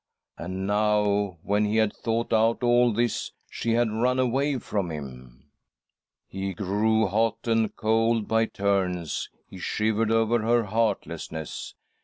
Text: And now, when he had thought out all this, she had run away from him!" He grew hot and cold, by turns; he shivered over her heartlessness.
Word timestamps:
And 0.35 0.65
now, 0.65 1.37
when 1.43 1.65
he 1.65 1.75
had 1.75 1.93
thought 1.95 2.33
out 2.33 2.63
all 2.63 2.91
this, 2.91 3.33
she 3.51 3.73
had 3.73 3.91
run 3.91 4.17
away 4.17 4.57
from 4.57 4.89
him!" 4.89 5.51
He 6.27 6.55
grew 6.55 7.05
hot 7.05 7.37
and 7.47 7.75
cold, 7.75 8.27
by 8.27 8.45
turns; 8.45 9.29
he 9.47 9.59
shivered 9.59 10.09
over 10.09 10.39
her 10.39 10.63
heartlessness. 10.63 11.75